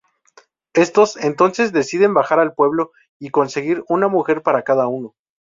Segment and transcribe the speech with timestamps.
[0.73, 5.13] Éstos, entonces, deciden bajar al pueblo y conseguir una mujer para cada uno.